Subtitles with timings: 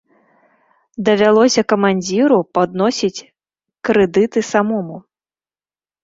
[1.07, 3.25] Давялося камандзіру падносіць
[3.89, 4.97] крэдыты самому.